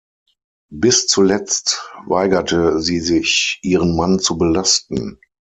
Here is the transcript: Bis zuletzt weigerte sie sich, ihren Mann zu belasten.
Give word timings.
Bis 0.73 1.05
zuletzt 1.05 1.87
weigerte 2.07 2.79
sie 2.81 2.99
sich, 2.99 3.59
ihren 3.61 3.95
Mann 3.95 4.17
zu 4.17 4.35
belasten. 4.35 5.19